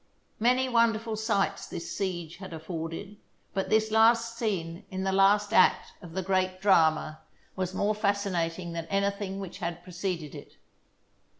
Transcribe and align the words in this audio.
Many 0.39 0.67
wonderful 0.67 1.15
sights 1.15 1.67
this 1.67 1.95
siege 1.95 2.37
had 2.37 2.53
af 2.53 2.63
forded, 2.63 3.17
but 3.53 3.69
this 3.69 3.91
last 3.91 4.35
scene 4.35 4.83
in 4.89 5.03
the 5.03 5.11
last 5.11 5.53
act 5.53 5.93
of 6.01 6.13
the 6.13 6.23
great 6.23 6.59
drama 6.59 7.21
was 7.55 7.75
more 7.75 7.93
fascinating 7.93 8.73
than 8.73 8.87
anything 8.87 9.39
which 9.39 9.59
had 9.59 9.83
preceded 9.83 10.33
it. 10.33 10.55